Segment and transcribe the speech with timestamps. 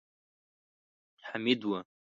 [1.27, 1.81] حميد و.